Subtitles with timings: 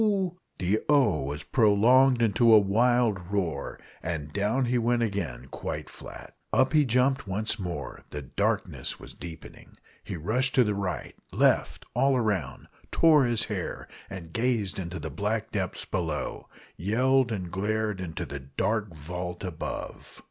[0.57, 6.35] The "O!" was prolonged into a wild roar, and down he went again quite flat.
[6.51, 9.73] Up he jumped once more; the darkness was deepening.
[10.03, 15.11] He rushed to the right left all round tore his hair, and gazed into the
[15.11, 20.19] black depths below yelled and glared into the dark vault above!